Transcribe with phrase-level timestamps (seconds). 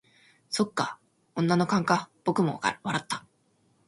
[0.49, 0.97] 「そっか、
[1.35, 3.23] 女の勘か」僕も笑った。